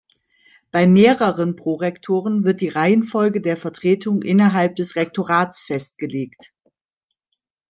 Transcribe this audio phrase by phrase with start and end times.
[0.71, 6.55] Bei mehreren Prorektoren wird die Reihenfolge der Vertretung innerhalb des Rektorats festgelegt.